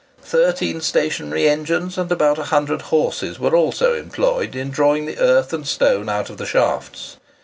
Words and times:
Thirteen 0.23 0.81
stationary 0.81 1.47
engines, 1.47 1.95
and 1.95 2.11
about 2.11 2.39
100 2.39 2.81
horses, 2.81 3.37
were 3.37 3.55
also 3.55 3.93
employed 3.93 4.55
in 4.55 4.71
drawing 4.71 5.05
the 5.05 5.19
earth 5.19 5.53
and 5.53 5.67
stone 5.67 6.09
out 6.09 6.31
of 6.31 6.37
the 6.37 6.45
shafts. 6.47 7.17